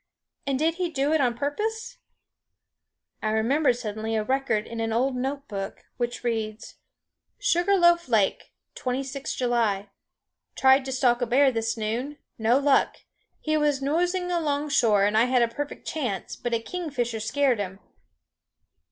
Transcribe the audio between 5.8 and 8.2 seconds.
which reads: "Sugarloaf